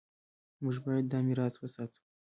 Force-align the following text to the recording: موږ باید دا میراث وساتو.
موږ 0.63 0.75
باید 0.85 1.05
دا 1.11 1.19
میراث 1.27 1.55
وساتو. 1.59 1.99